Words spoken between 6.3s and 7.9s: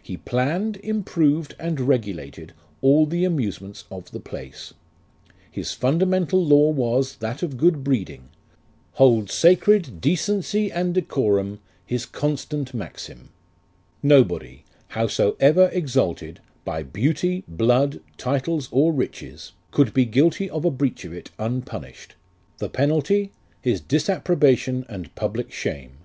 law was, that of good